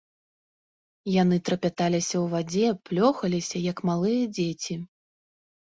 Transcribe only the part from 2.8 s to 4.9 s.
плёхаліся, як малыя дзеці.